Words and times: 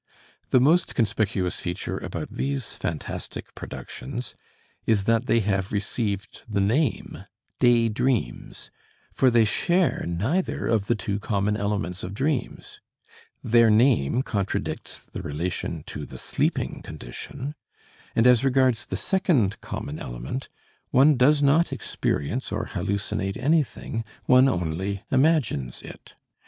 The 0.49 0.59
most 0.59 0.95
conspicuous 0.95 1.59
feature 1.59 1.99
about 1.99 2.31
these 2.31 2.75
phantastic 2.75 3.53
productions 3.53 4.33
is 4.87 5.03
that 5.03 5.27
they 5.27 5.41
have 5.41 5.71
received 5.71 6.41
the 6.49 6.59
name 6.59 7.25
"day 7.59 7.87
dreams," 7.87 8.71
for 9.11 9.29
they 9.29 9.45
share 9.45 10.03
neither 10.07 10.65
of 10.65 10.87
the 10.87 10.95
two 10.95 11.19
common 11.19 11.55
elements 11.55 12.01
of 12.01 12.15
dreams. 12.15 12.81
Their 13.43 13.69
name 13.69 14.23
contradicts 14.23 15.01
the 15.05 15.21
relation 15.21 15.83
to 15.85 16.07
the 16.07 16.17
sleeping 16.17 16.81
condition, 16.81 17.53
and 18.15 18.25
as 18.25 18.43
regards 18.43 18.87
the 18.87 18.97
second 18.97 19.61
common 19.61 19.99
element, 19.99 20.49
one 20.89 21.15
does 21.15 21.43
not 21.43 21.71
experience 21.71 22.51
or 22.51 22.65
hallucinate 22.65 23.37
anything, 23.37 24.03
one 24.25 24.49
only 24.49 25.03
imagines 25.11 25.83
it. 25.83 26.15